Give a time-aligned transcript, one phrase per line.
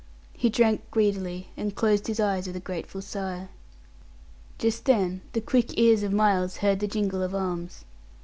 [0.33, 3.49] He drank greedily, and closed his eyes with a grateful sigh.
[4.57, 7.85] Just then the quick ears of Miles heard the jingle of arms.